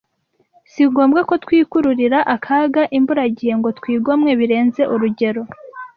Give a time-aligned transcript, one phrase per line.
[0.71, 5.41] si ngombwa ko twikururira akaga imburagihe ngo twigomwe birenze urugero